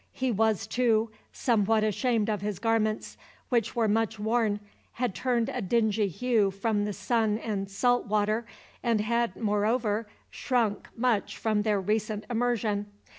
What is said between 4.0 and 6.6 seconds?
worn, had turned a dingy hue